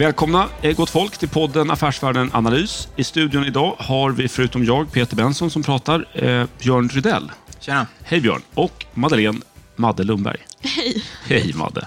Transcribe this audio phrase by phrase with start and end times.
[0.00, 2.88] Välkomna eh, gott folk till podden Affärsvärlden Analys.
[2.96, 7.32] I studion idag har vi förutom jag, Peter Benson, som pratar, eh, Björn Rydell.
[7.60, 7.86] Tjena.
[8.02, 8.42] Hej Björn.
[8.54, 9.40] Och Madeleine
[9.76, 10.36] Madde Lundberg.
[10.60, 11.04] Hej.
[11.24, 11.86] Hej Madde.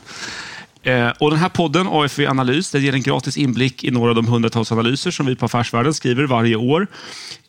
[0.83, 4.15] Eh, och den här podden, AFV Analys, den ger en gratis inblick i några av
[4.15, 6.87] de hundratals analyser som vi på Affärsvärlden skriver varje år.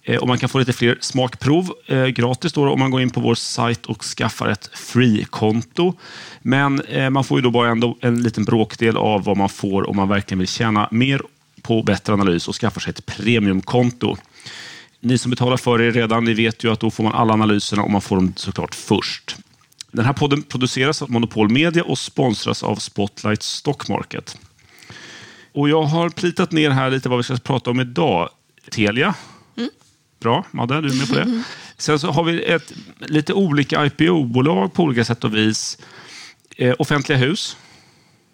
[0.02, 3.10] Eh, och man kan få lite fler smakprov eh, gratis då, om man går in
[3.10, 5.94] på vår sajt och skaffar ett free-konto.
[6.42, 9.89] Men eh, man får ju då bara ändå en liten bråkdel av vad man får
[9.89, 11.22] om man verkligen vill tjäna mer
[11.62, 14.16] på bättre analys och skaffar sig ett premiumkonto.
[15.00, 17.82] Ni som betalar för er redan, ni vet ju att då får man alla analyserna
[17.82, 19.36] och man får dem såklart först.
[19.94, 24.39] Den här podden produceras av Monopol Media och sponsras av Spotlight Stock Market.
[25.53, 28.29] Och jag har plitat ner här lite vad vi ska prata om idag.
[28.70, 29.14] Telia.
[30.20, 31.43] Bra, Madde, du är med på det.
[31.79, 35.78] Sen så har vi ett, lite olika IPO-bolag på olika sätt och vis.
[36.56, 37.56] Eh, offentliga hus,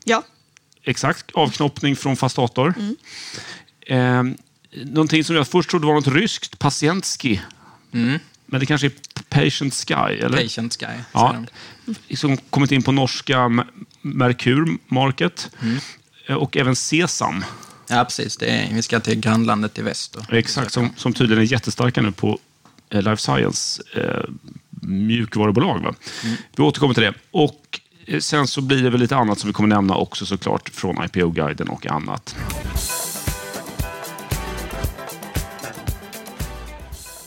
[0.05, 0.23] Ja.
[0.85, 1.31] exakt.
[1.35, 2.75] Avknoppning från fast dator.
[3.87, 4.23] Eh,
[4.85, 7.41] någonting som jag först trodde var något ryskt, Patientski.
[8.47, 8.93] Men det kanske är
[9.31, 10.43] Patient Sky, eller?
[10.43, 10.87] Patient Sky.
[11.13, 11.45] Ja,
[12.17, 13.65] som kommit in på norska
[14.03, 15.51] Merkur Market.
[16.27, 17.45] Eh, Och även Sesam,
[17.89, 18.37] ja, precis.
[18.37, 20.13] Det är, vi ska till grannlandet i väst.
[20.29, 20.37] då.
[20.37, 22.39] exakt, som, som tydligen är jättestarka nu på
[22.91, 24.31] eh, Life Science eh,
[24.83, 25.79] mjukvarubolag.
[25.83, 25.95] Va?
[26.57, 27.15] Vi återkommer till det.
[27.31, 30.69] Och eh, sen så blir det väl lite annat som vi kommer nämna också såklart
[30.69, 32.37] från IPO-guiden och annat.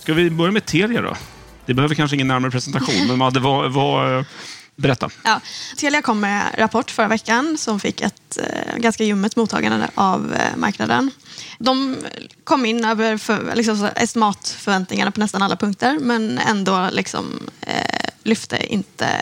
[0.02, 1.16] Ska vi börja med Telia då?
[1.66, 4.25] Det behöver kanske ingen närmare presentation, men Madde, vad, vad, eh,
[4.75, 5.09] berätta.
[5.23, 5.42] Ja.
[5.78, 10.58] Telia kom med rapport förra veckan som fick ett eh, ganska ljummet mottagande av eh,
[10.58, 11.11] marknaden.
[11.59, 11.97] De
[12.44, 18.66] kom in över för, liksom, estimatförväntningarna på nästan alla punkter men ändå liksom, eh, lyfte
[18.66, 19.22] inte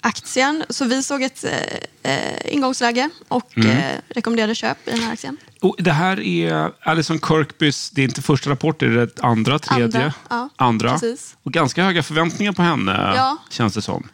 [0.00, 0.64] aktien.
[0.68, 5.36] Så vi såg ett eh, eh, ingångsläge och eh, rekommenderade köp i den här aktien.
[5.62, 9.58] Och det här är Alison Kirkbys, det är inte första rapporten, det är det andra,
[9.58, 9.84] tredje?
[9.84, 10.98] Andra, ja, Andra.
[11.42, 13.36] Och ganska höga förväntningar på henne, Ja.
[13.50, 14.02] känns det som.
[14.02, 14.08] Den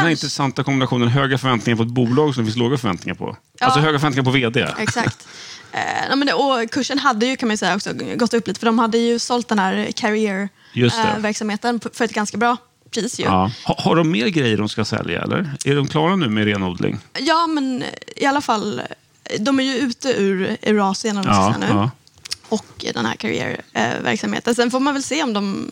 [0.00, 0.10] här Kanske.
[0.10, 3.36] intressanta kombinationen höga förväntningar på ett bolag som det finns låga förväntningar på.
[3.60, 3.66] Ja.
[3.66, 4.68] Alltså höga förväntningar på VD.
[4.78, 5.26] Exakt.
[5.72, 8.60] Eh, men det, och kursen hade ju kan man ju säga också gått upp lite
[8.60, 10.00] för de hade ju sålt den här Just det.
[11.02, 12.56] Carrier-verksamheten för ett ganska bra
[12.94, 13.20] pris.
[13.20, 13.24] Ju.
[13.24, 13.50] Ja.
[13.64, 15.50] Ha, har de mer grejer de ska sälja, eller?
[15.64, 16.98] Är de klara nu med renodling?
[17.18, 17.84] Ja, men
[18.16, 18.82] i alla fall,
[19.40, 21.66] de är ju ute ur Eurasien om Ja, nu.
[21.66, 21.90] ja.
[22.48, 24.54] Och den här Carrier-verksamheten.
[24.54, 25.70] Sen får man väl se om de,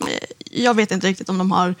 [0.51, 1.75] jag vet inte riktigt om de har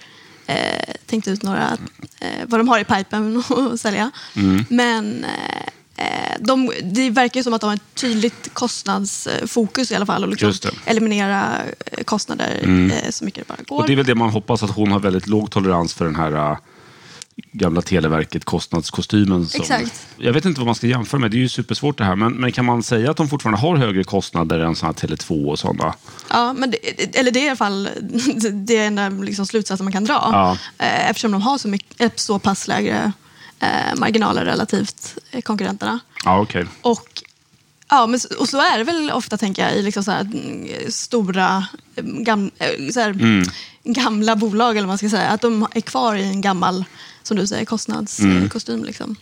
[0.47, 1.77] eh, tänkt ut några,
[2.19, 4.11] eh, vad de har i pipen att sälja.
[4.35, 4.65] Mm.
[4.69, 9.95] Men eh, eh, de, det verkar ju som att de har ett tydligt kostnadsfokus i
[9.95, 10.23] alla fall.
[10.23, 10.49] Och liksom.
[10.63, 10.75] Mm.
[10.85, 12.59] eliminera eh, kostnader
[13.03, 13.77] eh, så mycket det bara går.
[13.81, 16.15] Och det är väl det man hoppas, att hon har väldigt låg tolerans för den
[16.15, 16.57] här
[17.35, 19.47] gamla Televerket kostnadskostymen.
[19.47, 20.07] Som, Exakt.
[20.17, 22.15] Jag vet inte vad man ska jämföra med, det är ju supersvårt det här.
[22.15, 25.49] Men, men kan man säga att de fortfarande har högre kostnader än såna här Tele2
[25.49, 25.93] och sådana?
[26.29, 27.89] Ja, men det, eller det är i alla fall
[28.53, 30.29] det är enda liksom slutsatsen man kan dra.
[30.31, 30.57] Ja.
[30.85, 33.11] Eh, Eftersom de har så, mycket, ett så pass lägre
[33.59, 35.99] eh, marginaler relativt eh, konkurrenterna.
[36.25, 36.65] Ja, okej.
[36.81, 37.23] Och,
[37.89, 40.67] ja, men, och så är det väl ofta, tänker jag, i liksom så här, mm,
[40.91, 43.43] stora eh, gam, eh, så här, Mm.
[43.83, 45.29] gamla bolag, eller vad man ska säga.
[45.29, 46.85] Att de är kvar i en gammal,
[47.23, 48.83] som du säger, kostnadskostym.
[48.83, 49.15] Liksom.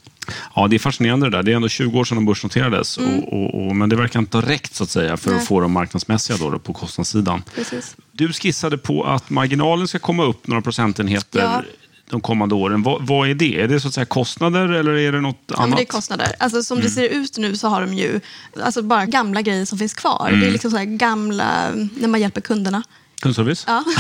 [0.56, 1.44] Ja, det är fascinerande det där.
[1.44, 2.98] Det är ändå 20 år sedan de börsnoterades.
[2.98, 5.46] Och, och, och, men det verkar inte ha räckt så att säga för att Nej.
[5.46, 7.44] få de marknadsmässiga då, på kostnadssidan.
[7.56, 7.96] Precis.
[8.12, 11.64] Du skissade på att marginalen ska komma upp några procentenheter Ja.
[12.10, 12.84] de kommande åren.
[12.84, 13.62] Vad, vad är det?
[13.62, 15.78] Är det så att säga kostnader eller är det något Ja, annat?
[15.78, 16.28] det är kostnader.
[16.40, 16.86] Alltså, som Mm.
[16.86, 18.20] det ser ut nu så har de ju
[18.64, 20.28] alltså, bara gamla grejer som finns kvar.
[20.30, 20.40] Mm.
[20.40, 21.70] Det är liksom så gamla,
[22.00, 22.84] när man hjälper kunderna.
[23.22, 23.64] Kundservice?
[23.68, 23.84] Ja.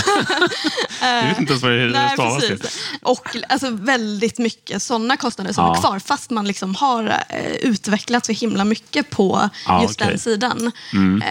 [1.02, 2.60] Jag vet inte ens vad det stavas till.
[3.02, 5.76] Och alltså, väldigt mycket sådana kostnader som Ja.
[5.78, 10.02] är kvar fast man liksom har eh, utvecklat så himla mycket på Ja, just.
[10.02, 10.10] Mm.
[10.12, 10.72] den sidan.
[10.94, 11.28] Eh,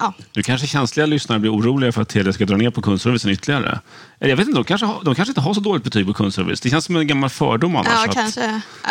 [0.00, 0.12] ja.
[0.32, 3.80] Nu kanske känsliga lyssnare blir oroliga för att Telia ska dra ner på kundservicen ytterligare.
[4.20, 6.12] Eller Jag vet inte, de kanske, har, de kanske inte har så dåligt betyg på
[6.14, 6.60] kundservice.
[6.60, 7.92] Det känns som en gammal fördom annars.
[7.94, 8.44] ja, att, kanske.
[8.88, 8.90] Eh,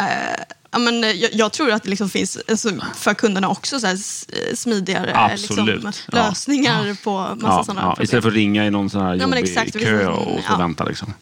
[0.72, 3.88] ja, men, eh, jag, jag tror att det liksom finns alltså, för kunderna också så
[3.88, 5.74] här, eh, smidigare Absolut.
[5.84, 6.28] liksom, Ja.
[6.28, 8.04] lösningar på massa ja, sådana ja, problem.
[8.04, 10.58] istället för att ringa i någon sån här jobbig exakt, kö och få Ja.
[10.58, 10.84] vänta.
[10.84, 11.14] Liksom.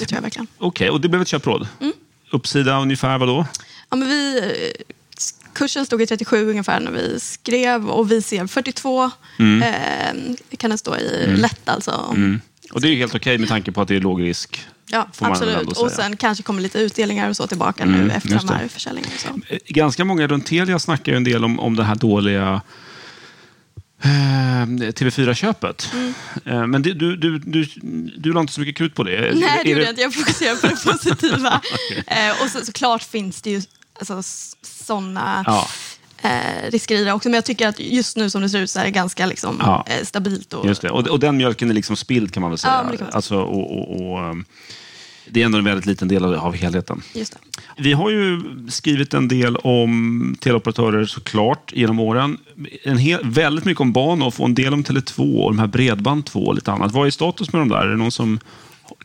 [0.00, 0.46] Det tror jag verkligen.
[0.58, 1.68] Okej, och det blev ett köpråd.
[1.80, 1.92] Mm.
[2.30, 3.46] Uppsida ungefär vad då?
[3.90, 4.84] Ja, men vi, eh,
[5.52, 9.62] kursen stod i 37 ungefär när vi skrev och vi ser 42 Mm.
[9.62, 12.16] eh, kan den stå i lätt alltså.
[12.72, 14.66] Och det är ju helt okej med tanke på att det är låg risk.
[14.86, 15.68] Ja, absolut.
[15.78, 19.14] Och sen kanske kommer lite utdelningar och så tillbaka Mm, nu efter de här försäljningarna.
[19.18, 19.28] Så.
[19.54, 22.60] Eh, Ganska många runt Telia snackar ju en del om, om det här dåliga
[24.02, 25.90] eh, TV4-köpet.
[25.92, 26.14] Mm.
[26.44, 27.66] Eh, men det, du, du, du,
[28.18, 29.32] du la inte så mycket krut på det.
[29.34, 30.02] Nej, det gjorde jag inte.
[30.02, 31.60] Jag fokuserar på det positiva.
[32.06, 33.62] eh, och så, såklart finns det ju
[33.98, 34.22] alltså,
[34.62, 35.68] sådana Ja.
[36.22, 37.28] Eh, risker i det också.
[37.28, 39.56] Men jag tycker att just nu som det ser ut så är det ganska liksom,
[39.60, 39.84] Ja.
[39.88, 40.52] eh, stabilt.
[40.52, 40.90] Och, Just det.
[40.90, 42.74] Och, och den mjölken är liksom spilld kan man väl säga.
[42.86, 44.44] Ja, det man alltså, och, och, och, ehm,
[45.30, 47.02] det är ändå en väldigt liten del av, av helheten.
[47.14, 47.38] Just det.
[47.82, 52.38] Vi har ju skrivit en del om teleoperatörer såklart genom åren.
[52.84, 56.44] En hel, väldigt mycket om Bahnhof och en del om Tele2 och de här Bredband2
[56.46, 56.92] och lite annat.
[56.92, 57.76] Vad är status med de där?
[57.76, 58.40] Är det någon som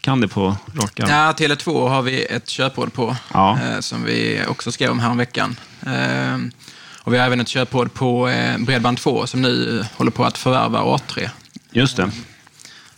[0.01, 1.05] kan det på raka?
[1.09, 3.59] Ja, Tele2 har vi ett köpråd på, Ja.
[3.73, 5.55] eh, som vi också skrev om häromveckan.
[5.85, 6.37] Eh,
[7.07, 10.81] och vi har även ett köpråd på eh, Bredband2 som nu håller på att förvärva
[10.81, 11.30] A3.
[11.71, 12.12] Just det.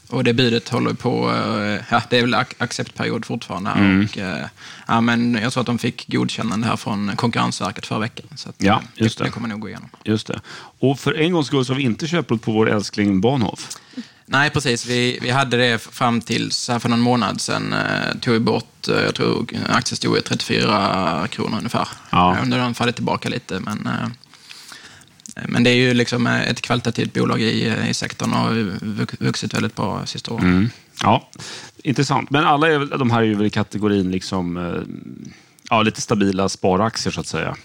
[0.10, 3.70] Och det budet håller på, eh, ja, det är väl ac- acceptperiod fortfarande.
[3.72, 4.06] Mm.
[4.12, 4.46] Och, eh,
[4.88, 8.26] ja, men jag tror att de fick godkännande här från Konkurrensverket förra veckan.
[8.36, 9.24] Så Ja, eh, just det.
[9.24, 9.90] det kommer nog gå igenom.
[10.04, 10.40] Just det.
[10.80, 13.70] Och för en gångs skull så har vi inte köpt på vår älskling Bahnhof.
[14.32, 14.86] Nej, precis.
[14.86, 17.74] Vi, vi hade det fram till för någon månad sedan.
[17.74, 21.88] Eh, tog vi bort, eh, jag tror aktien stod i 34 kronor ungefär.
[22.10, 22.38] Ja.
[22.38, 24.08] Eh, Nu har den fallit tillbaka lite, men, eh,
[25.48, 29.24] men det är ju liksom eh, ett kvalitativt bolag i, eh, i sektorn och har
[29.24, 30.46] vuxit väldigt bra sista åren.
[30.46, 30.70] Mm.
[31.04, 31.30] Ja,
[31.84, 32.30] intressant.
[32.30, 34.82] Men alla är, de här är ju väl i kategorin liksom, eh,
[35.70, 37.56] ja, lite stabila sparaktier så att säga.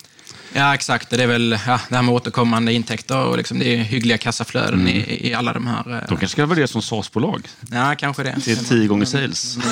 [0.57, 1.11] Ja, exakt.
[1.11, 4.81] Det är väl ja, det här med återkommande intäkter och liksom, det är hyggliga kassaflöden
[4.81, 4.87] Mm.
[4.89, 5.91] i, i alla de här.
[5.93, 7.49] eh, De kanske ska värderas som SAS-bolag.
[7.71, 8.35] Ja, kanske det.
[8.45, 9.59] Det är tio gånger sales.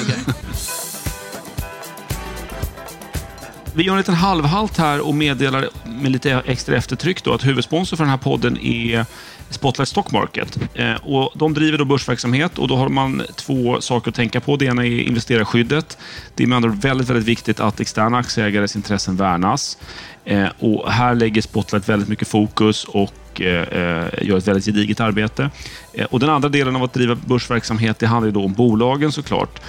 [3.75, 7.97] Vi gör en liten halvhalt här och meddelar med lite extra eftertryck då att huvudsponsor
[7.97, 9.07] för den här podden är
[9.55, 10.59] Spotlight Stock Market.
[10.75, 14.57] Eh, och de driver då börsverksamhet och då har man två saker att tänka på.
[14.57, 15.99] Det ena är investerarskyddet.
[16.35, 19.79] Det är med andra ord väldigt, väldigt viktigt att externa aktieägares intressen värnas.
[20.25, 25.01] Eh, och här lägger Spotlight väldigt mycket fokus och eh, eh, gör ett väldigt gediget
[25.01, 25.51] arbete.
[25.93, 29.13] Eh, och den andra delen av att driva börsverksamhet det handlar ju då om bolagen
[29.13, 29.61] såklart.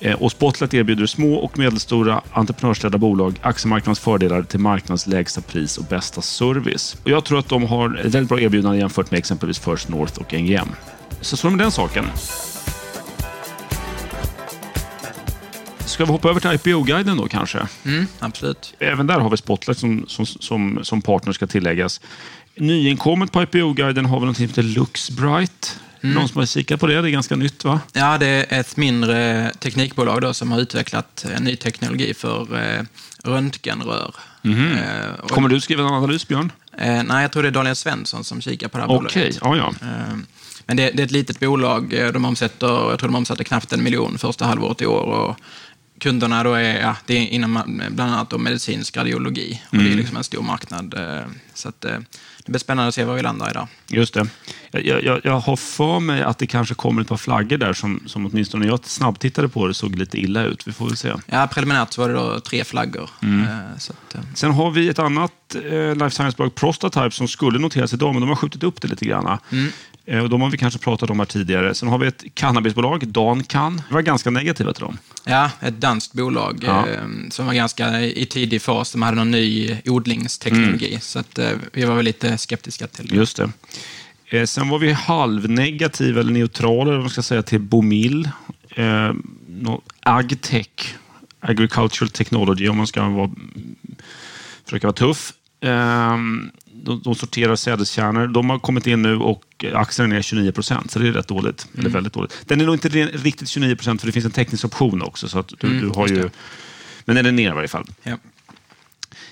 [0.00, 5.78] Eh, Och Spotlight erbjuder små och medelstora entreprenörsledda bolag aktiemarknadens fördelar till marknadens lägsta pris
[5.78, 6.96] och bästa service.
[7.04, 10.18] Och jag tror att de har ett väldigt bra erbjudande jämfört med exempelvis First North
[10.18, 10.68] och NGM.
[11.20, 12.04] Så så är det med den saken.
[15.84, 17.58] Ska vi hoppa över till IPO-guiden då kanske?
[17.84, 18.74] Mm, absolut.
[18.78, 22.00] Även där har vi Spotlight som, som, som, som partner ska tilläggas.
[22.60, 25.80] Nyinkommet på IPO-guiden har vi något som heter Luxbright.
[26.00, 27.02] Någon som har kikat på det?
[27.02, 27.80] Det är ganska nytt va?
[27.92, 32.82] Ja, det är ett mindre teknikbolag då, som har utvecklat eh, ny teknologi för eh,
[33.24, 34.14] röntgenrör.
[34.44, 36.52] Eh, och, Kommer du skriva en analys Björn?
[36.78, 39.38] eh, nej, jag tror det är Daniel Svensson som kikar på det här Okej, bolaget.
[39.42, 39.88] ja ja.
[39.88, 40.16] Eh,
[40.66, 41.92] Men det, det är ett litet bolag.
[41.94, 45.02] Eh, De omsätter, jag tror de omsatte knappt en miljon första halvåret i år.
[45.02, 45.36] Och
[46.00, 49.62] kunderna då är, ja, det är inom bland annat medicinsk radiologi.
[49.70, 50.94] Och Det är liksom en stor marknad.
[51.54, 51.84] Så att,
[52.44, 53.68] det blir spännande att se var vi landar idag.
[53.88, 54.26] Just det.
[54.70, 58.02] Jag, jag- jag, har för mig att det kanske kommer ett par flaggor där som,
[58.06, 60.66] som åtminstone när jag snabbtittade på det såg lite illa ut.
[60.68, 61.12] Vi får väl se.
[61.26, 63.10] Ja, preliminärt var det då tre flaggor.
[63.22, 63.42] Mm.
[63.42, 63.48] Eh,
[63.78, 67.92] Så att, eh, Sen har vi ett annat eh, life science-bolag, Prostatype, som skulle noteras
[67.94, 69.26] idag, men de har skjutit upp det lite grann.
[69.26, 69.38] Eh,
[70.06, 71.74] och de har vi kanske pratat om här tidigare.
[71.74, 73.82] Sen har vi ett cannabisbolag, Dancan.
[73.88, 74.98] Vi var ganska negativa till dem.
[75.24, 76.88] Ja, ett danskt bolag Ja.
[76.88, 78.92] eh, som var ganska i tidig fas.
[78.92, 81.00] De hade någon ny odlingsteknologi, Mm.
[81.00, 83.14] så att, eh, vi var väl lite skeptiska till det.
[83.16, 83.50] Just det.
[84.38, 88.28] Eh, sen var vi halvnegativa, eller neutrala, eller man ska säga, till Bomil.
[88.76, 89.12] Eh,
[90.00, 90.94] Agtech,
[91.40, 93.30] Agricultural Technology, om man ska vara,
[94.64, 95.32] försöka vara tuff.
[96.80, 98.26] Eh, de, de sorterar sädeskärnor.
[98.26, 101.28] De har kommit in nu och aktien är ner 29 procent, så det är rätt
[101.28, 101.66] dåligt.
[101.78, 102.42] Eller väldigt dåligt.
[102.46, 105.28] Den är nog inte riktigt 29 procent, för det finns en teknisk option också.
[105.28, 106.30] Så att du, du har ju,
[107.04, 107.86] men den är ner i varje fall.
[108.02, 108.16] Ja.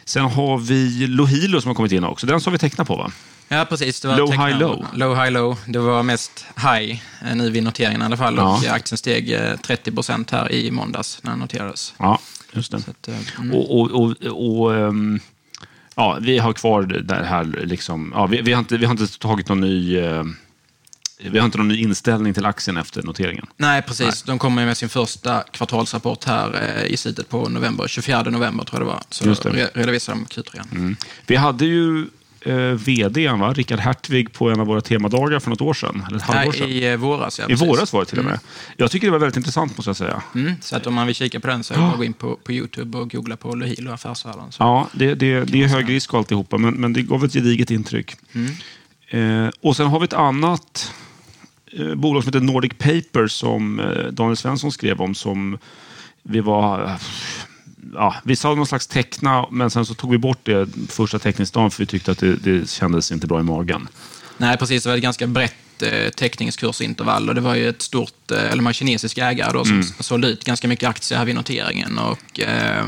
[0.04, 2.26] Sen har vi Lohilo som har kommit in också.
[2.26, 3.10] Den som vi tecknat på va?
[3.48, 4.00] Ja, precis.
[4.00, 4.86] Det var Low, tecknat- high, low.
[4.94, 5.58] Low, high, low.
[5.66, 8.38] Det var mest high eh, nu vid noteringen i alla fall.
[8.38, 8.72] Och Ja.
[8.72, 11.94] aktien steg eh, 30 procent här i måndags när den noterades.
[11.98, 12.18] Ja,
[12.52, 12.76] just det.
[12.76, 13.52] Att, eh, mm.
[13.54, 14.14] Och, och, och,
[14.60, 15.20] och ehm,
[15.98, 19.18] ja, vi har kvar det här, liksom, ja, vi, vi, har inte, vi har inte
[19.18, 19.98] tagit någon ny...
[19.98, 20.24] eh,
[21.20, 23.46] vi har inte någon ny inställning till aktien efter noteringen.
[23.56, 24.22] Nej, precis.
[24.22, 27.88] De kommer med sin första kvartalsrapport här eh, i slutet på november.
[27.88, 29.02] 24 november tror jag det var.
[29.10, 29.48] Så Just det.
[29.50, 30.96] re- redovisar de Q3.
[31.26, 32.06] Vi hade ju
[32.48, 33.52] eh, va?
[33.52, 36.04] Rickard Hertvig, på en av våra temadagar för något år sedan.
[36.08, 36.68] Eller ett halvår Nej, sedan.
[36.68, 37.44] i eh, våras, ja.
[37.44, 37.68] I precis.
[37.68, 38.40] våras var det till och med.
[38.76, 40.22] Jag tycker det var väldigt intressant, måste jag säga.
[40.34, 42.04] Mm, så att om man vill kika på den så är det bara att gå
[42.04, 44.52] in på, på YouTube och googla på Lohilo Affärsvärlden.
[44.52, 44.62] Så.
[44.62, 47.70] Ja, det, det, det är hög risk och alltihopa, men, men det gav ett gediget
[47.70, 48.16] intryck.
[49.08, 50.92] Eh, och sen har vi ett annat
[51.72, 55.58] eh, bolag som heter Nordic Paper som eh, Daniel Svensson skrev om som
[56.22, 56.98] vi var...
[57.94, 61.70] Ja, vi sa någon slags teckna, men sen så tog vi bort det första teckningsdagen
[61.70, 63.88] för vi tyckte att det, det kändes inte bra i magen.
[64.36, 64.82] Nej, precis.
[64.82, 68.56] Det var ett ganska brett eh, teckningskursintervall och det var ju ett stort, eh, eller
[68.56, 69.86] de har kinesiska ägare då, som Mm.
[70.00, 71.98] sålde ut ganska mycket aktier här vid noteringen.
[71.98, 72.86] Och, eh,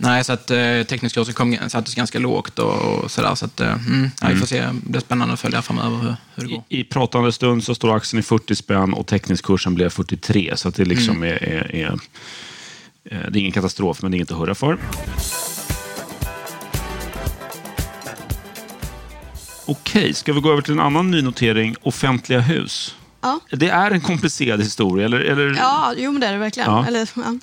[0.00, 3.34] Nej, så att eh, teckningskursen kom, sattes ganska lågt och, och sådär.
[3.34, 4.60] Så att, eh, mm, ja, vi får se.
[4.60, 6.62] Det blir spännande att följa framöver hur, hur det går.
[6.68, 10.52] I, I pratande stund så står aktien i 40 spänn och teckningskursen blev 43.
[10.56, 11.94] Så att det liksom är, är, är, eh,
[13.10, 14.78] det är ingen katastrof, men det är inget att hurra för.
[19.66, 21.76] Okej, ska vi gå över till en annan nynotering?
[21.82, 22.94] Offentliga hus.
[23.20, 23.40] Ja.
[23.50, 25.20] Det är en komplicerad historia, eller?
[25.20, 25.56] eller?
[25.56, 26.70] Ja, jo men det är det verkligen.
[26.70, 26.86] Ja.
[26.86, 27.38] Eller, ja.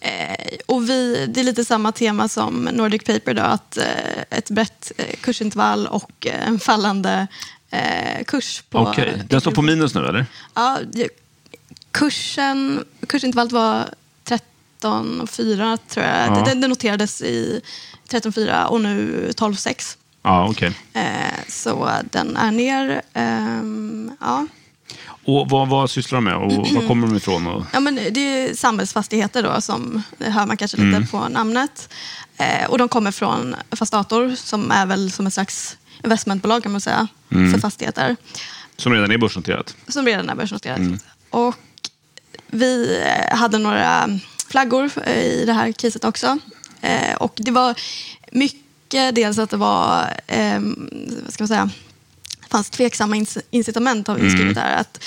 [0.00, 3.84] eh, och vi, det är lite samma tema som Nordic Paper, då, att eh,
[4.30, 7.26] ett brett eh, kursintervall och eh, en fallande
[7.70, 8.62] eh, kurs.
[8.70, 10.26] på Okej, den står på minus nu, eller?
[10.54, 10.78] Ja,
[11.90, 13.88] kursen, kursintervallet var
[14.82, 16.26] 13,4 tror jag.
[16.38, 16.44] Ja.
[16.46, 17.60] Den, den noterades i
[18.10, 19.96] 13,4 och nu 12,6.
[20.22, 20.72] Ja, okej.
[20.92, 21.02] Eh,
[21.48, 23.02] så den är ner.
[23.12, 24.46] ehm, ja.
[25.24, 27.46] Och vad, vad sysslar de med och var kommer de ifrån?
[27.46, 31.06] Och, Ja, men det är samhällsfastigheter då, som det hör man kanske lite Mm.
[31.06, 31.88] på namnet.
[32.36, 36.80] Eh, och de kommer från Fastator som är väl som ett slags investmentbolag kan man
[36.80, 37.52] säga, Mm.
[37.52, 38.16] för fastigheter.
[38.76, 39.74] som redan är börsnoterat.
[39.88, 40.78] Som redan är börsnoterat.
[40.78, 40.98] Mm.
[41.30, 41.54] Och
[42.46, 44.08] vi hade några
[44.50, 46.38] flaggor eh, i det här caset också.
[46.80, 47.80] Eh, och det var
[48.32, 50.60] mycket dels att det var, eh,
[51.24, 51.70] vad ska man säga,
[52.50, 54.26] fanns tveksamma inc- incitament har Mm.
[54.26, 54.76] vi skrivit där.
[54.76, 55.04] Att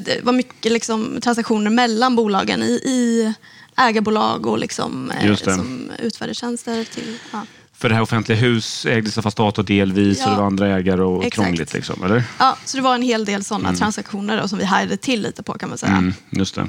[0.00, 3.32] det var mycket liksom, transaktioner mellan bolagen i, i
[3.76, 7.18] ägarbolag och liksom, eh, som utförde tjänster till...
[7.32, 7.42] Ja.
[7.78, 10.24] För det här offentliga hus ägdes av Fastator delvis Ja.
[10.24, 11.34] och det var andra ägare och Exakt.
[11.34, 11.72] krångligt.
[11.72, 12.22] Liksom, eller?
[12.38, 15.42] Ja, så det var en hel del sådana transaktioner då, som vi hajade till lite
[15.42, 15.92] på kan man säga.
[15.92, 16.68] Mm, just det.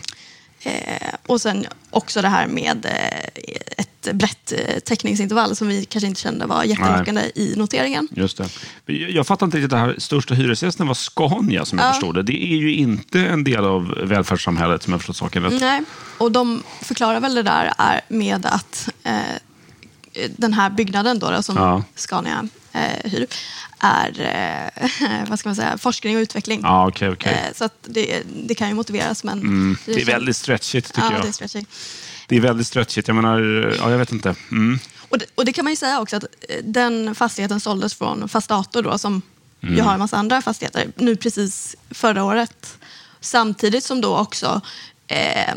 [0.68, 3.42] Eh, och sen också det här med eh,
[3.78, 8.08] ett brett eh, täckningsintervall som vi kanske inte kände var jättelockande i noteringen.
[8.12, 8.38] Just
[8.86, 8.98] det.
[9.10, 9.96] Jag fattar inte riktigt det här.
[9.98, 11.92] Största hyresgästen var Scania som jag Ja.
[11.94, 12.24] förstod det.
[12.24, 15.62] Det är ju inte en del av välfärdssamhället som jag förstått saken rätt.
[15.62, 15.82] Nej,
[16.18, 19.14] och de förklarar väl det där är med att eh,
[20.38, 21.84] den här byggnaden då, då, som Ja.
[21.96, 23.28] Scania eh, hyr
[23.80, 26.60] är eh, vad ska man säga, forskning och utveckling.
[26.64, 27.34] Ja, okej, okej.
[27.34, 31.08] Eh, så att det, det kan ju motiveras men Mm, det är väldigt stretchigt tycker
[31.08, 31.22] ja, jag.
[31.22, 31.66] Det är stretchy.
[32.28, 33.08] Det är väldigt stretchigt.
[33.08, 33.40] Jag menar,
[33.80, 34.36] ja, jag vet inte.
[34.52, 34.80] Mm.
[35.10, 38.30] Och det, och det kan man ju säga också att eh, den fastigheten såldes från
[38.30, 39.22] Fastator då som
[39.62, 39.76] Mm.
[39.76, 42.78] ju har en massa andra fastigheter nu precis förra året.
[43.20, 44.62] Samtidigt som då också
[45.08, 45.52] eh,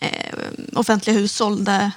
[0.00, 0.34] eh,
[0.72, 1.90] offentliga hus sålde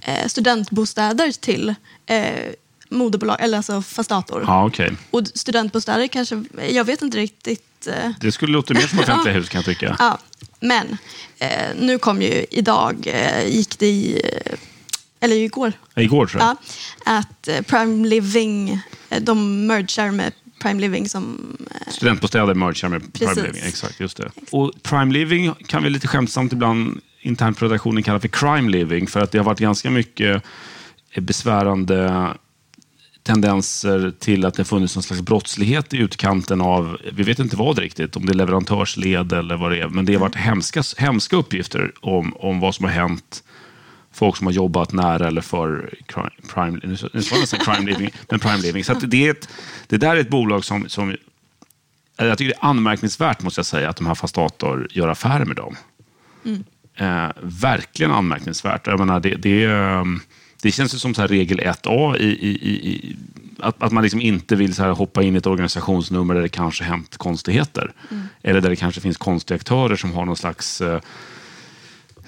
[0.00, 1.74] eh, studentbostäder till
[2.06, 2.52] eh,
[2.92, 4.44] moderbolag, eller alltså Fastator.
[4.46, 4.92] Ja, okej.
[5.10, 7.86] Och studentbostäder kanske, jag vet inte riktigt.
[7.86, 9.96] Eh, Det skulle låta mer som offentliga hus kan jag tycka.
[9.98, 10.18] Ja,
[10.60, 10.96] men
[11.38, 14.22] eh, nu kom ju idag, eh, gick det i,
[15.20, 16.56] eller igår, Igår tror jag.
[17.04, 18.80] ja, att Prime Living,
[19.20, 20.32] de mergar med
[20.62, 21.56] Prime Living som...
[21.88, 23.44] Studentbostäder mergar med Prime Precis.
[23.54, 23.68] Living.
[23.68, 24.30] Exakt, just det.
[24.50, 29.06] Och Prime Living kan vi lite skämtsamt ibland internt på redaktionen kalla för crime living.
[29.06, 30.42] För att det har varit ganska mycket
[31.16, 32.28] besvärande
[33.22, 37.78] tendenser till att det funnits någon slags brottslighet i utkanten av, vi vet inte vad
[37.78, 41.36] riktigt, om det är leverantörsled eller vad det är, men det har varit hemska, hemska
[41.36, 43.42] uppgifter om, om vad som har hänt
[44.12, 47.60] folk som har jobbat nära eller för crime, prime, nu sa nu sa jag nästan
[47.60, 48.84] crime living, men prime living.
[48.84, 49.48] Så det, är ett,
[49.86, 51.16] det där är ett bolag som, som
[52.16, 55.56] jag tycker det är anmärkningsvärt, måste jag säga, att de här Fastator gör affärer med
[55.56, 55.76] dem.
[56.94, 58.86] Eh, verkligen anmärkningsvärt.
[58.86, 60.04] Jag menar, det, det, eh,
[60.62, 63.16] det känns ju som så här regel 1A i, i, i,
[63.58, 66.84] att, att man liksom inte vill så hoppa in i ett organisationsnummer där det kanske
[66.84, 67.92] hänt konstigheter.
[68.42, 71.00] Eller där det kanske finns konstiga aktörer som har någon slags eh,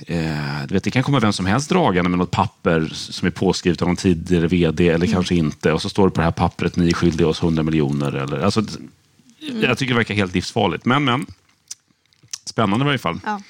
[0.06, 3.82] Eh, vet, det kan komma vem som helst dragande med något papper som är påskrivet
[3.82, 5.72] av någon tidigare vd eller kanske inte.
[5.72, 8.12] Och så står det på det här pappret, ni är skyldiga oss 100 miljoner.
[8.12, 8.62] Eller, alltså,
[9.62, 10.84] Jag tycker det verkar helt livsfarligt.
[10.84, 11.26] Men, men.
[12.44, 13.20] Spännande i varje fall.
[13.24, 13.40] ja.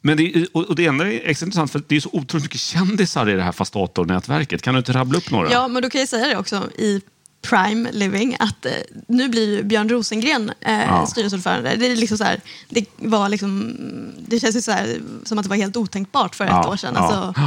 [0.00, 3.28] Men det, och det enda är extra intressant för det är så otroligt mycket kändisar
[3.28, 4.62] i det här Fastator-nätverket.
[4.62, 5.52] Kan du inte rabbla upp några?
[5.52, 7.00] ja, men då kan jag säga det också i
[7.42, 8.72] Prime Living att eh,
[9.08, 11.06] nu blir Björn Rosengren eh, Ja.
[11.06, 11.76] styrelseordförande.
[11.76, 13.76] Det, är liksom så här, det, var liksom,
[14.18, 16.76] det känns ju så här, som att det var helt otänkbart för Ja, ett år
[16.76, 16.92] sedan.
[16.96, 17.00] ja.
[17.02, 17.40] Alltså,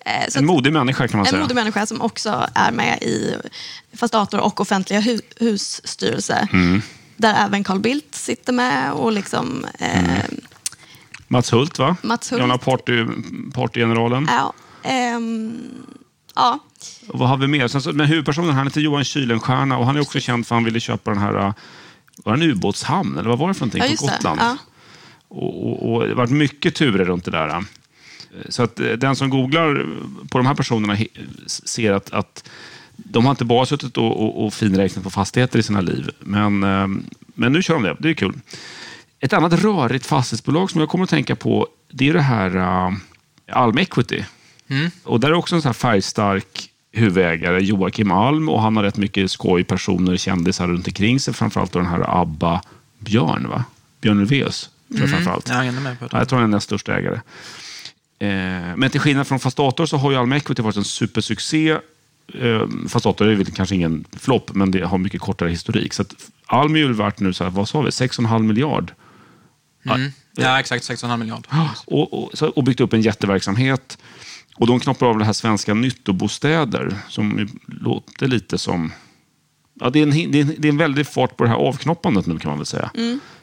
[0.00, 1.42] eh, så En modig människa kan man En säga.
[1.42, 3.34] modig människa som också är med i
[3.96, 6.48] Fastator och offentliga hu hus styrelse.
[6.52, 6.82] Mm.
[7.16, 10.40] Där även Carl Bildt sitter med och liksom, eh, Mm.
[11.32, 11.96] Mats Hult, va?
[12.02, 12.40] Mats Hult.
[12.40, 13.06] Gamla party,
[13.54, 14.28] partygeneralen.
[14.30, 15.58] ja, ehm,
[16.34, 16.58] ja,
[17.08, 17.68] Och vad har vi mer?
[17.68, 20.56] Sen så, men huvudpersonen han heter Johan Kylenstierna och han är också känd för att
[20.56, 21.54] han ville köpa den här
[22.24, 24.12] var en ubåtshamn eller vad var det för någonting ja på just det.
[24.12, 24.40] Gotland?
[24.40, 24.56] Ja.
[25.28, 27.64] Och, och, och det varit mycket turer runt det där.
[28.48, 29.86] Så att eh, den som googlar
[30.30, 30.96] på de här personerna
[31.46, 32.48] ser att, att
[32.96, 36.10] de har inte bara suttit och, och, och finräknat på fastigheter i sina liv.
[36.20, 36.86] Men, eh,
[37.34, 37.96] men nu kör de det.
[37.98, 38.34] Det är kul.
[39.24, 42.96] Ett annat rörigt fastighetsbolag som jag kommer att tänka på det är det här uh,
[43.52, 44.24] Alm Equity.
[45.04, 48.96] Och där är också en sån här färgstark huvudägare Joakim Alm och han har rätt
[48.96, 51.34] mycket skoj personer, kändisar runt omkring sig.
[51.34, 52.62] Framförallt den här Abba
[52.98, 53.64] Björn, va?
[54.00, 55.48] Björn Ulvaeus, framförallt.
[55.48, 56.18] Ja, jag med på det.
[56.18, 57.20] Jag tror han är näst största ägare.
[58.18, 61.70] Eh, men till skillnad från Fastator så har ju Alm Equity varit en supersuccé.
[62.34, 65.92] Eh, Fastator är väl kanske ingen flopp, men det har mycket kortare historik.
[65.92, 66.14] Så att
[66.46, 68.92] Alm är ju värt nu, så här, vad sa vi, 6,5 miljard.
[69.84, 70.12] Mm.
[70.36, 71.46] Ja, exakt 6,5 miljard.
[71.86, 73.98] Och, och, och byggt upp en jätteverksamhet.
[74.56, 78.92] Och de knoppar av det här svenska nyttobostäder, som ju låter lite som...
[79.74, 81.56] Ja, det, är en, det, är en, det är en väldig fart på det här
[81.56, 82.90] avknoppandet nu kan man väl säga.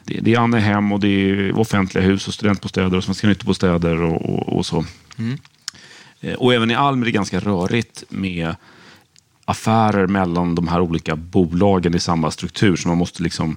[0.04, 4.22] Det, det är Annehem och det är offentliga hus och studentbostäder och svenska nyttobostäder och,
[4.34, 4.84] och, och så.
[6.20, 8.54] Eh, Och även i Alm är det ganska rörigt med
[9.44, 12.76] affärer mellan de här olika bolagen i samma struktur.
[12.76, 13.56] Så man måste liksom...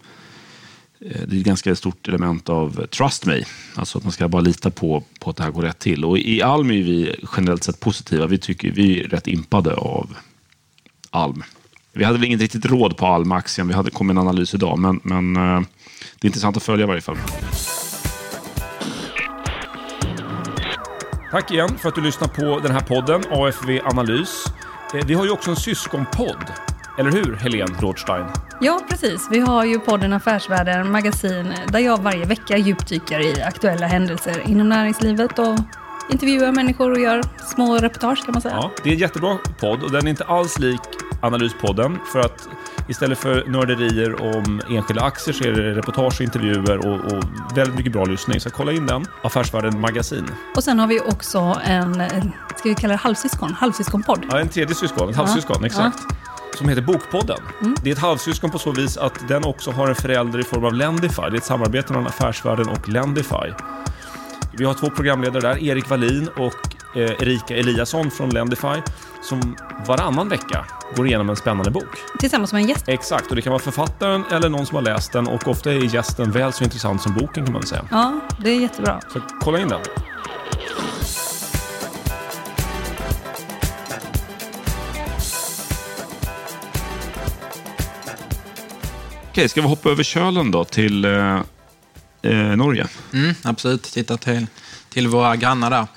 [1.06, 3.44] Eh, det är ett ganska stort element av trust me.
[3.76, 6.06] Alltså att man ska bara lita på, på att det här går rätt till.
[6.06, 8.28] Och i Alm är vi generellt sett positiva.
[8.28, 10.18] Vi tycker vi är rätt impade av
[11.10, 11.44] Alm.
[11.94, 13.68] Vi hade väl inget riktigt råd på Alm-aktien.
[13.68, 14.80] Vi hade kom en analys idag.
[14.80, 15.62] Men, men eh,
[16.20, 17.18] det är intressant att följa i varje fall.
[21.32, 24.46] Tack igen för att du lyssnar på den här podden, AFV Analys.
[24.94, 26.73] Eh, vi har ju också en syskonpodd.
[26.98, 28.26] Eller hur, Helene Rådstein?
[28.62, 29.28] Ja, precis.
[29.32, 34.70] Vi har ju podden Affärsvärlden Magasin där jag varje vecka djupdyker i aktuella händelser inom
[34.70, 35.56] näringslivet och
[36.10, 37.22] intervjuar människor och gör
[37.56, 38.56] små reportage kan man säga.
[38.56, 40.82] Ja, det är en jättebra podd och den är inte alls lik
[41.22, 42.00] Analyspodden.
[42.12, 42.48] För att
[42.88, 47.24] istället för nörderier om enskilda aktier så är det reportage intervjuer och, och
[47.56, 48.40] väldigt mycket bra lyssning.
[48.40, 49.06] Så kolla in den.
[49.24, 50.26] Affärsvärlden Magasin.
[50.56, 51.94] Och sen har vi också en,
[52.56, 53.54] ska vi kalla det halvsyskon?
[53.54, 54.26] Halvsyskonpodd.
[54.30, 56.00] Ja, en tredje syskon, ett halvsyskon, exakt.
[56.58, 57.40] Som heter Bokpodden.
[57.84, 60.66] Det är ett halvsyskon på så vis att den också har en förälder i form
[60.66, 61.22] av Lendify.
[61.22, 63.54] Det är ett samarbete mellan Affärsvärlden och Lendify.
[64.58, 68.82] Vi har två programledare där, Erik Wallin och eh, Erika Eliasson från Lendify,
[69.22, 69.56] som
[69.88, 71.98] varannan vecka går igenom en spännande bok.
[72.20, 72.88] Tillsammans med en gäst.
[72.88, 75.96] Exakt, och det kan vara författaren eller någon som har läst den och ofta är
[75.96, 77.86] gästen väl så intressant som boken kan man väl säga.
[77.92, 79.00] Ja, det är jättebra.
[79.14, 79.82] Så kolla in den.
[89.34, 91.42] Okej, ska vi hoppa över kölen då till eh,
[92.22, 92.88] eh, Norge?
[93.14, 94.48] Mm, absolut, titta till,
[94.90, 95.88] till våra grannar där.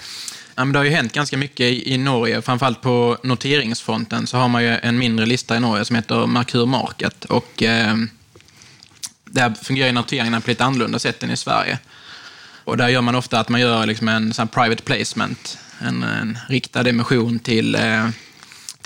[0.54, 4.36] Ja, men det har ju hänt ganska mycket i, i Norge, framförallt på noteringsfronten så
[4.36, 7.24] har man ju en mindre lista i Norge som heter Merkur Market.
[7.24, 7.96] Och, eh,
[9.24, 11.78] där fungerar ju noteringarna på lite annorlunda sätt än i Sverige.
[12.64, 16.38] Och där gör man ofta att man gör liksom en sån private placement, en, en
[16.48, 18.08] riktad emission till, eh,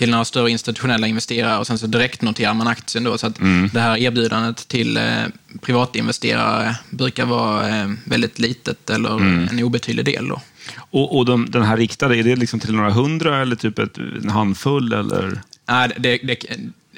[0.00, 3.18] till några större institutionella investerare och sen så direktnoterar man aktien då.
[3.18, 3.34] Så att
[3.72, 5.02] det här erbjudandet till eh,
[5.60, 9.10] privatinvesterare brukar vara eh, väldigt litet eller
[9.50, 10.28] en obetydlig del.
[10.28, 10.40] Då.
[10.76, 13.98] Och, och de, den här riktade, är det liksom till några hundra eller typ ett,
[13.98, 14.92] en handfull?
[14.92, 15.40] Eller?
[15.68, 16.36] Nej, det, det,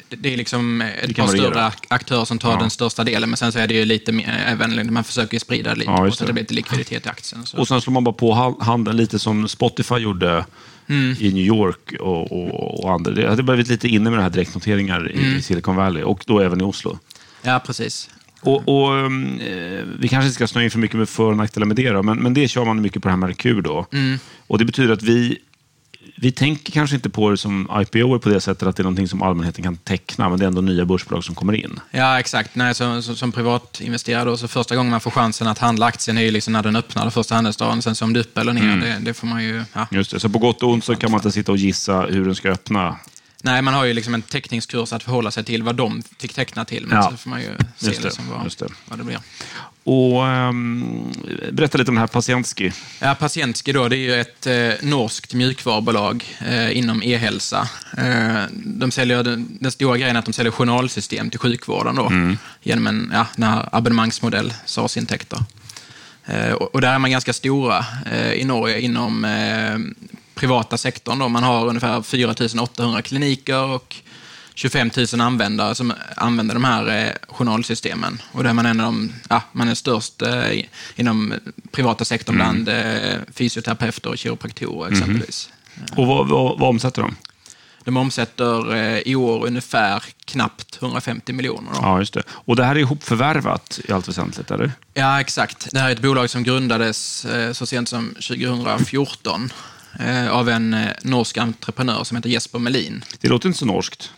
[0.08, 1.50] det är liksom ett par variera.
[1.50, 2.58] större aktörer som tar Ja.
[2.60, 5.70] den största delen, men sen så är det ju lite mer, även, man försöker sprida
[5.70, 6.26] det lite, Ja, så att det.
[6.26, 7.46] det blir lite likviditet i aktien.
[7.46, 7.58] Så.
[7.58, 10.44] Och sen slår man bara på ha- handen lite som Spotify gjorde
[10.88, 11.16] Mm.
[11.20, 13.12] i New York och, och, och andra.
[13.12, 15.36] Det hade blivit lite inne med det här direktnoteringar i, Mm.
[15.36, 16.98] i Silicon Valley och då även i Oslo.
[17.42, 18.10] Ja, precis.
[18.40, 21.36] Och, och, um, eh, vi kanske inte ska snöa in för mycket med för och
[21.36, 23.62] nackdelar med det, då, men, men det kör man mycket på det här Merkur.
[23.62, 23.86] Då.
[23.92, 24.18] Mm.
[24.46, 25.38] Och det betyder att vi,
[26.16, 29.08] vi tänker kanske inte på det som IPO på det sättet att det är någonting
[29.08, 31.80] som allmänheten kan teckna, men det är ändå nya börsbolag som kommer in.
[31.90, 32.54] Ja, exakt.
[32.54, 36.18] Nej, så, så, som privatinvesterare då, så första gången man får chansen att handla aktien
[36.18, 37.82] är ju liksom när den öppnar, den första handelsdagen.
[37.82, 38.80] Sen så om det är upp eller ner, Mm.
[38.80, 39.64] det, det får man ju...
[39.72, 39.86] Ja.
[39.90, 40.20] Just det.
[40.20, 42.48] Så på gott och ont så kan man inte sitta och gissa hur den ska
[42.50, 42.96] öppna.
[43.44, 46.64] Nej, man har ju liksom en teckningskurs att förhålla sig till vad de fick teckna
[46.64, 47.10] till, men Ja.
[47.10, 48.74] så får man ju se Just det, liksom vad, det.
[48.88, 49.18] vad det blir.
[49.84, 51.12] Och um,
[51.52, 52.72] Berätta lite om den här Patientski.
[53.00, 57.68] Ja, Patientski då, det är ju ett eh, norskt mjukvarubolag eh, inom e-hälsa.
[57.98, 62.12] Eh, de säljer, den, den stora grejen är att de säljer journalsystem till sjukvården då,
[62.62, 65.38] genom en ja, den här abonnemangsmodell, SaaS-intäkter.
[66.26, 69.78] Eh, och, och där är man ganska stora eh, i Norge inom eh,
[70.42, 71.18] privata sektorn.
[71.18, 71.28] Då.
[71.28, 73.96] Man har ungefär 4 800 kliniker och
[74.54, 78.22] 25 000 användare som använder de här eh, journalsystemen.
[78.32, 80.64] Och där är man, en av de, ja, man är störst eh,
[80.96, 81.34] inom
[81.70, 82.74] privata sektorn bland eh,
[83.34, 85.50] fysioterapeuter och kiropraktorer exempelvis.
[85.96, 87.16] Och vad, vad, vad omsätter de?
[87.84, 91.70] De omsätter eh, i år ungefär knappt 150 miljoner.
[91.72, 91.78] Då.
[91.82, 92.22] Ja, just det.
[92.28, 94.72] Och det här är ihopförvärvat i allt väsentligt, eller?
[94.94, 95.68] Ja, exakt.
[95.72, 99.56] Det här är ett bolag som grundades eh, så sent som 2014 eh,
[100.30, 103.04] av en eh, norsk entreprenör som heter Jesper Melin.
[103.20, 104.10] Det låter inte så norskt.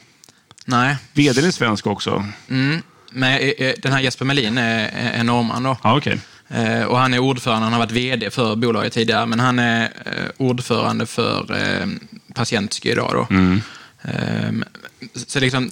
[0.66, 2.26] Nej, Vdn är svensk också.
[2.48, 2.82] mm.
[3.12, 4.88] men eh, eh, den här Jesper Melin är,
[5.20, 5.62] är norrman.
[5.62, 5.76] Då.
[5.82, 6.20] Okej.
[6.48, 9.82] Eh, och han är ordförande, han har varit VD för bolaget tidigare, men han är
[9.84, 11.86] eh, ordförande för eh,
[12.34, 13.10] Patientski idag.
[13.12, 13.36] Då.
[14.02, 14.64] Ehm,
[15.26, 15.70] Så liksom,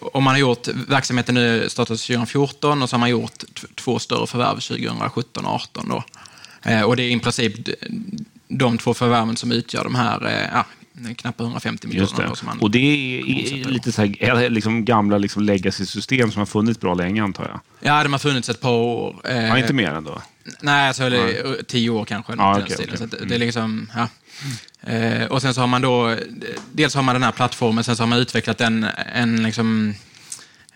[0.00, 4.26] om man har gjort, verksamheten nu startades 2014 och så har man gjort två större
[4.26, 5.88] förvärv 2017 och 2018.
[5.88, 6.04] Då.
[6.70, 7.54] Eh, Och det är i princip
[8.58, 10.66] de två förvärven som utgör de här eh, ja,
[11.16, 12.22] knappt 150 Just miljonerna.
[12.22, 12.28] det.
[12.28, 16.38] då Som man, Och det är, lite så här, är liksom gamla liksom legacy-system som
[16.38, 17.60] har funnits bra länge, antar jag.
[17.80, 19.20] Ja, de har funnits ett par år.
[19.24, 20.22] Eh, Ja, inte mer ändå.
[20.60, 22.32] Nej, alltså, eller, tio år kanske.
[22.36, 22.94] Ja, stilen.
[22.94, 23.08] okej.
[23.18, 24.08] Så det är liksom, ja.
[24.92, 26.16] Eh, och sen så har man då,
[26.72, 29.94] dels har man den här plattformen, sen så har man utvecklat en, en liksom,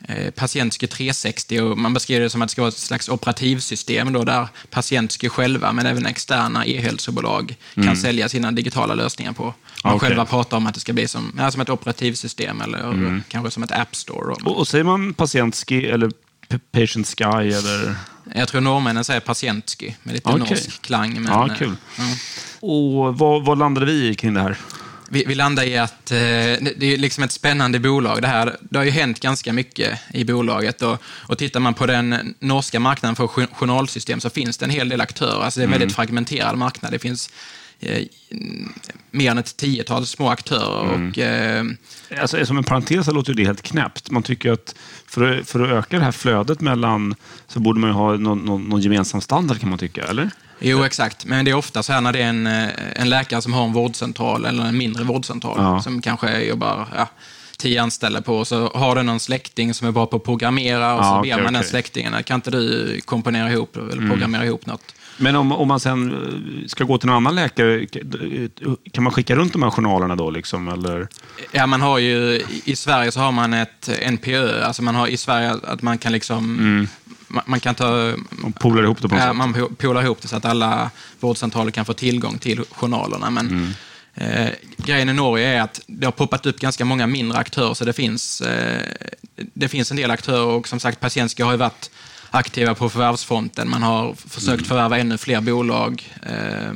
[0.08, 4.12] eh, Patientske 360 och man beskriver det som att det ska vara ett slags operativsystem
[4.12, 9.42] då, där Patientske själva, men även externa e-hälsobolag kan sälja sina digitala lösningar på.
[9.44, 9.52] Man
[9.84, 9.96] Mm.
[9.96, 10.08] Okej.
[10.08, 13.22] själva pratar om att det ska bli som, ja, som ett operativsystem eller Mm.
[13.28, 14.34] kanske som ett app store.
[14.44, 16.10] Och, och säger man patientski eller
[16.72, 17.94] patient sky eller?
[18.34, 20.38] Jag tror norrmännen säger Patientski med lite Okej.
[20.40, 21.12] norsk klang.
[21.14, 21.76] Men, Ja, eh, kul.
[21.98, 22.04] ja.
[22.60, 24.58] Och vad, vad landade vi i kring det här?
[25.10, 28.56] Vi, vi landar i att eh, det är liksom ett spännande bolag det här.
[28.60, 32.80] Det har ju hänt ganska mycket i bolaget och, och tittar man på den norska
[32.80, 35.44] marknaden för jour- journalsystem så finns det en hel del aktörer.
[35.44, 36.92] Alltså det är en väldigt fragmenterad marknad.
[36.92, 37.30] Det finns
[37.80, 38.72] eh, mm,
[39.10, 41.64] mer än ett tiotal små aktörer och eh,
[42.20, 44.10] Alltså, som en parentes så låter det helt knäppt.
[44.10, 44.74] Man tycker att
[45.06, 47.14] för att, för att öka det här flödet mellan
[47.48, 50.30] så borde man ju ha någon, någon, någon gemensam standard kan man tycka, eller?
[50.58, 51.24] Jo, exakt.
[51.24, 53.64] Men det är ofta så här när det är en, eh, en läkare som har
[53.64, 55.82] en vårdcentral eller en mindre vårdcentral Ja.
[55.82, 57.08] som kanske jobbar ja,
[57.58, 61.00] tio anställda på så har den någon släkting som är bra på att programmera och
[61.04, 64.94] Ja, så ber man den släktingen, kan inte du komponera ihop eller programmera ihop något?
[65.18, 67.86] Men om, om man sen eh, ska gå till någon annan läkare,
[68.92, 70.30] kan man skicka runt de här journalerna då?
[70.30, 71.08] Liksom, eller?
[71.52, 75.16] Ja, man har ju, i Sverige så har man ett NPÖ, alltså man har i
[75.16, 76.88] Sverige att man kan liksom,
[77.28, 79.36] man, man kan ta, Man polar ihop det på något ja, sätt?
[79.36, 83.30] man po- polar ihop det så att alla vårdcentraler kan få tillgång till journalerna.
[83.30, 83.74] Men
[84.14, 87.84] eh, grejen i Norge är att det har poppat upp ganska många mindre aktörer, så
[87.84, 88.82] det finns, eh,
[89.54, 91.90] det finns en del aktörer och som sagt, Patientska har ju varit
[92.30, 93.70] aktiva på förvärvsfronten.
[93.70, 96.14] Man har försökt förvärva ännu fler bolag.
[96.22, 96.72] Eh,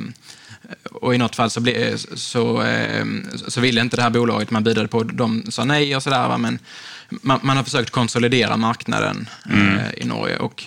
[0.91, 3.05] och i något fall så, ble, så, eh,
[3.47, 6.37] så ville inte det här bolaget man budade på, de sa nej och sådär.
[6.37, 6.59] Men
[7.09, 10.37] man, man har försökt konsolidera marknaden eh, i Norge.
[10.37, 10.63] Och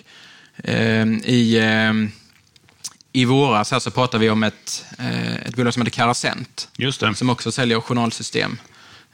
[0.64, 1.92] eh, i, eh,
[3.12, 6.68] i våras här så pratar vi om ett, eh, ett bolag som heter Carasent,
[7.16, 8.56] som också säljer journalsystem.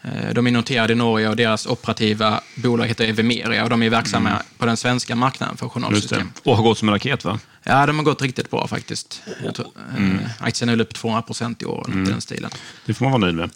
[0.03, 3.91] Eh, De är noterade i Norge och deras operativa bolag heter Evimeria och de är
[3.91, 6.33] verksamma på den svenska marknaden för journalsystem.
[6.45, 7.39] Och har gått som en raket, va?
[7.63, 9.23] Ja, de har gått riktigt bra faktiskt.
[9.45, 9.67] Jag tror,
[9.99, 12.51] eh, Aktien är väl upp 200 procent i år, i den stilen.
[12.87, 13.51] Det får man vara nöjd med.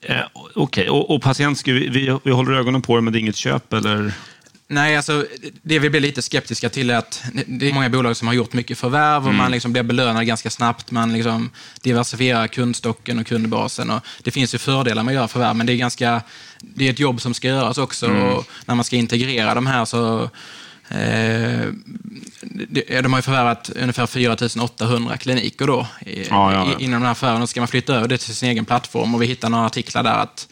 [0.00, 0.16] Eh,
[0.54, 3.36] Okej, och, och patient, vi, vi, vi håller ögonen på det, men det är inget
[3.36, 4.12] köp, eller?
[4.68, 5.26] Nej, alltså
[5.62, 8.52] det vi blir lite skeptiska till är att det är många bolag som har gjort
[8.52, 10.90] mycket förvärv och man liksom blir belönad ganska snabbt.
[10.90, 11.50] Man liksom
[11.82, 13.90] diversifierar kundstocken och kundbasen.
[13.90, 16.22] Och det finns ju fördelar med att göra förvärv, men det är, ganska,
[16.60, 18.06] det är ett jobb som ska göras också.
[18.06, 20.30] Och när man ska integrera de här så
[20.73, 20.73] Eh,
[23.02, 26.76] de har ju förvärvat ungefär 4 800 kliniker då, Ja, ja, ja.
[26.78, 27.42] inom den här affären.
[27.42, 30.02] Och ska man flytta över det till sin egen plattform och vi hittar några artiklar
[30.02, 30.48] där att,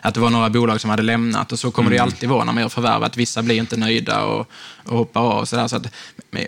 [0.00, 2.44] att det var några bolag som hade lämnat och så kommer det ju alltid vara
[2.44, 4.50] när man gör förvärv, att vissa blir inte nöjda och,
[4.84, 5.38] och hoppar av.
[5.38, 5.86] Och så där, så att,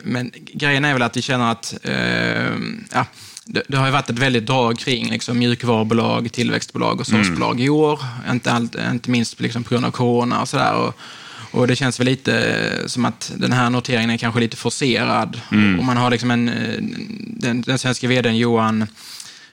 [0.03, 2.57] men, grejen är väl att vi känner att eh,
[2.92, 3.07] ja,
[3.44, 7.68] det, det har ju varit ett väldigt drag kring liksom, mjukvarubolag, tillväxtbolag och såsbolag i
[7.68, 8.01] år.
[8.31, 10.92] Inte, allt, inte minst liksom, på grund av corona och sådär.
[11.57, 15.40] Och, det känns väl lite som att den här noteringen är kanske lite forcerad.
[15.79, 16.79] Och man har liksom en, eh,
[17.19, 18.87] den, den svenska vdn Johan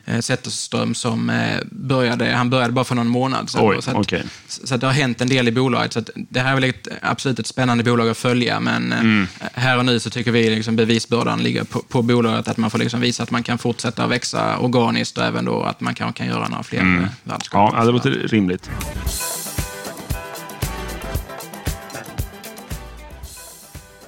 [0.06, 3.62] eh, Zetterström som eh, började, han började bara för någon månad sedan.
[3.64, 4.24] Oj, så, att, okej.
[4.48, 5.94] så det har hänt en del i bolaget.
[5.94, 9.78] Så det här är väl ett, absolut ett spännande bolag att följa, men eh, här
[9.78, 13.02] och nu så tycker vi liksom bevisbördan ligger på, på bolaget, att man får liksom
[13.02, 16.48] visa att man kan fortsätta växa organiskt och även då att man kan, kan göra
[16.48, 17.06] några fler mm.
[17.24, 17.74] värdskap.
[17.78, 18.70] Ja, det låter rimligt.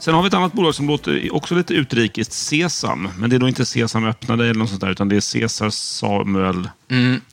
[0.06, 3.10] Sen har vi ett annat bolag som låter också lite utrikes, Sesam.
[3.18, 5.70] Men det är då inte Sesam öppnade eller något sånt där, utan det är Cesar
[5.70, 6.70] Samuel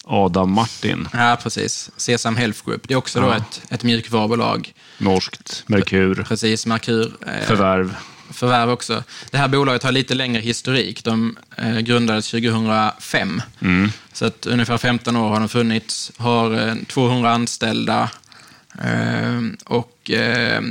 [0.04, 1.08] Adam Martin.
[1.12, 1.90] Ja, precis.
[1.96, 2.88] Sesam Health Group.
[2.88, 3.37] Det är också då Ja.
[3.37, 4.72] ett, ett mjukvarubolag.
[4.98, 7.12] Norskt, Merkur, Precis, Merkur.
[7.26, 7.96] Eh, förvärv.
[8.30, 9.04] förvärv också.
[9.30, 11.04] Det här bolaget har lite längre historik.
[11.04, 13.42] De eh, grundades 2005.
[14.12, 16.12] Så att ungefär 15 år har de funnits.
[16.16, 18.11] Har eh, 200 anställda
[18.85, 20.62] eh, och eh,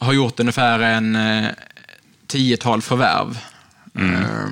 [0.00, 1.50] har gjort ungefär en eh,
[2.26, 3.38] tiotal förvärv.
[3.94, 4.48] Eh,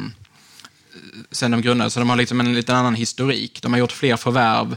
[1.31, 1.93] sen de grundades.
[1.93, 3.63] Så de har liksom en lite annan historik.
[3.63, 4.77] De har gjort fler förvärv.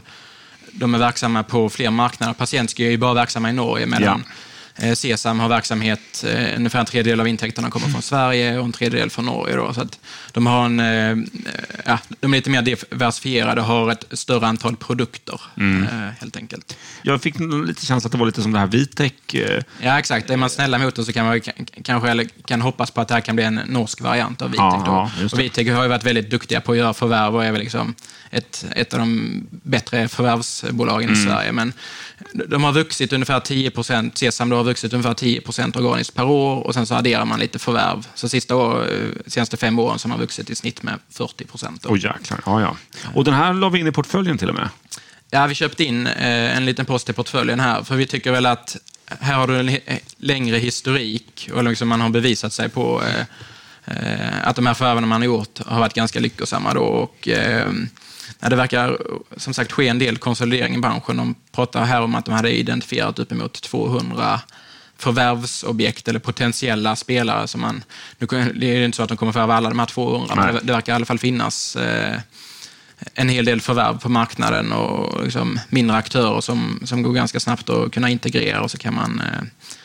[0.72, 2.34] De är verksamma på fler marknader.
[2.34, 4.26] Patientski är ju bara verksamma i Norge medan Eh,
[4.94, 9.10] Sesam har verksamhet, eh, ungefär en tredjedel av intäkterna kommer från Sverige och en tredjedel
[9.10, 9.56] från Norge.
[9.56, 9.98] Då, så att
[10.32, 11.16] de, har en, eh,
[11.86, 15.82] ja, de är lite mer diversifierade och har ett större antal produkter, Mm.
[15.82, 16.76] eh, helt enkelt.
[17.02, 17.34] Jag fick
[17.66, 19.12] lite känsla att det var lite som det här Vitec.
[19.34, 20.30] eh, Ja, exakt.
[20.30, 21.40] Är man snälla mot det så kan man
[21.84, 25.32] kanske eller kan hoppas på att det här kan bli en norsk variant av Vitec.
[25.32, 25.38] Och.
[25.40, 27.94] Vitec har ju varit väldigt duktiga på att göra förvärv och är väl liksom
[28.30, 31.20] ett, ett av de bättre förvärvsbolagen Mm.
[31.20, 31.52] i Sverige.
[31.52, 31.72] Men
[32.48, 36.24] de har vuxit ungefär 10 procent, Sesam då har vuxit ungefär 10 procent organiskt per
[36.24, 38.06] år och sen så adderar man lite förvärv.
[38.14, 41.44] Så sista år, eh, senaste fem åren så har man vuxit i snitt med 40
[41.44, 41.86] procent.
[41.88, 42.40] Åh jäklar.
[42.46, 42.76] Ja, ja.
[43.14, 44.68] Och den här la vi in i portföljen till och med.
[45.30, 48.46] Ja, vi köpte in eh, en liten post i portföljen här, för vi tycker väl
[48.46, 48.76] att
[49.20, 49.78] här har du en
[50.16, 55.20] längre historik och liksom man har bevisat sig på eh, att de här förvärven man
[55.20, 56.74] har gjort har varit ganska lyckosamma.
[56.74, 57.28] Då, och,
[58.40, 58.98] ja, det verkar
[59.36, 61.16] som sagt ske en del konsolidering i branschen.
[61.16, 64.40] De pratar här om att de hade identifierat uppemot 200
[64.96, 67.84] förvärvsobjekt eller potentiella spelare som man...
[68.18, 70.44] Nu, det är ju inte så att de kommer förvärva alla de här 200, men
[70.44, 70.54] Nej.
[70.54, 72.18] det, det verkar i alla fall finnas eh,
[73.14, 77.70] en hel del förvärv på marknaden och liksom mindre aktörer som, som går ganska snabbt
[77.70, 79.42] att kunna integrera och så kan man eh,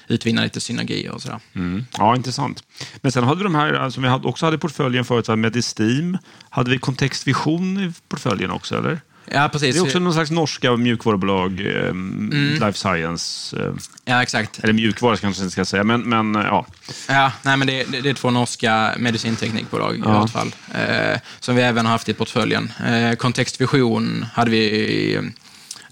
[0.08, 1.40] utvinna lite synergier och sådär.
[1.54, 1.86] Mm.
[1.98, 2.64] Ja, intressant.
[3.02, 6.18] Men sen hade vi de här som som vi också hade i portföljen förut, Medistim.
[6.50, 9.00] Hade vi kontextvision i portföljen också, eller?
[9.32, 9.76] Ja, precis.
[9.76, 12.54] Det är också någon slags norska mjukvarubolag, eh, Mm.
[12.54, 13.58] Life Science.
[13.60, 13.72] Eh,
[14.06, 14.60] Ja, exakt.
[14.64, 16.66] eller mjukvara kanske inte ska säga, men, men eh, ja.
[17.08, 20.18] Ja, nej, men det, det, det är två norska medicinteknikbolag i Ja.
[20.18, 22.72] alla fall, eh, som vi även har haft i portföljen.
[22.88, 25.20] Eh, Kontextvision hade vi,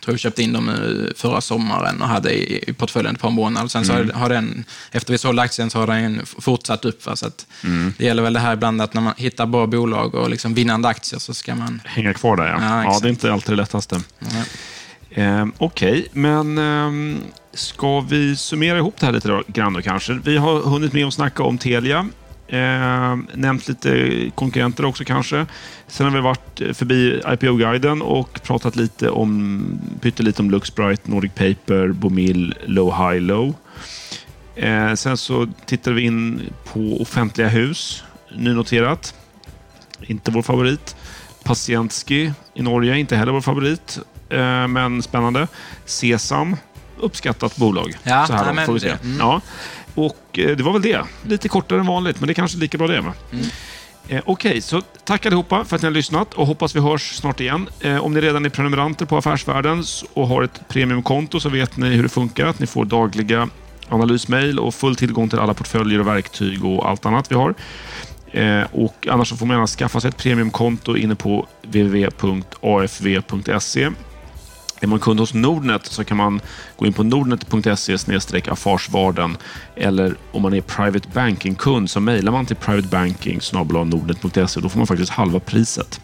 [0.06, 0.72] jag tror vi köpte in dem
[1.16, 3.68] förra sommaren och hade i, i portföljen ett par månader.
[3.68, 7.06] Sen så har, har den, efter vi sålde aktien så har den fortsatt upp.
[7.06, 7.16] Va?
[7.16, 7.48] Så att
[7.98, 10.88] Det gäller väl det här ibland att när man hittar bra bolag och liksom vinnande
[10.88, 11.82] aktier så ska man...
[11.86, 12.58] Hänga kvar där, ja.
[12.62, 14.02] Ja, ja, det är inte alltid det lättaste.
[14.20, 15.22] Ja.
[15.22, 17.18] Eh, Okej, men eh,
[17.54, 20.14] ska vi summera ihop det här lite då, grann då kanske?
[20.24, 22.08] Vi har hunnit med att snacka om Telia.
[22.48, 25.46] Eh, nämnt lite konkurrenter också kanske.
[25.88, 29.66] Sen har vi varit förbi IPO-guiden och pratat lite om,
[30.02, 33.54] pyttelite om Luxbright, Nordic Paper, Bomil, Low High Low.
[34.56, 36.42] Eh, sen så tittar vi in
[36.74, 38.04] på offentliga hus,
[38.36, 39.14] nynoterat.
[40.02, 40.96] Inte vår favorit.
[41.44, 44.00] Patientski i Norge, inte heller vår favorit.
[44.30, 45.48] Eh, men spännande.
[45.86, 46.56] Sesam,
[47.00, 47.94] uppskattat bolag.
[48.04, 48.88] Ja, så här nej, men får vi se.
[48.88, 49.18] det- mm.
[49.20, 49.42] Ja.
[49.96, 51.02] Och eh, det var väl det.
[51.24, 53.02] Lite kortare än vanligt, men det är kanske lika bra det.
[53.02, 53.14] Med.
[53.32, 53.46] Mm.
[54.08, 57.40] Eh, Okej, så tack allihopa för att ni har lyssnat och hoppas vi hörs snart
[57.40, 57.70] igen.
[57.82, 61.90] Eh, om ni redan är prenumeranter på Affärsvärlden och har ett premiumkonto så vet ni
[61.90, 62.46] hur det funkar.
[62.46, 63.50] Att ni får dagliga
[63.90, 67.54] analysmail och full tillgång till alla portföljer och verktyg och allt annat vi har.
[68.32, 73.02] Eh, och annars så får man gärna skaffa sig ett premiumkonto inne på www.afv.se.
[74.86, 76.42] Är man kund hos Nordnet så kan man
[76.78, 77.98] gå in på nordnet.se
[78.52, 79.38] affarsvarden.
[79.76, 83.40] eller om man är private banking-kund så mejlar man till privatebanking
[83.90, 84.60] nordnet.se.
[84.60, 86.02] Då får man faktiskt halva priset.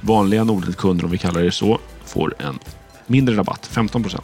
[0.00, 2.58] Vanliga Nordnet-kunder, om vi kallar det så, får en
[3.06, 4.20] mindre rabatt, 15%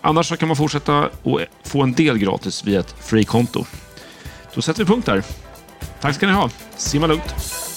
[0.00, 3.64] Annars så kan man fortsätta och få en del gratis via ett free-konto.
[4.54, 5.22] Då sätter vi punkt där.
[6.00, 6.50] Tack ska ni ha.
[6.76, 7.67] Simma lugnt.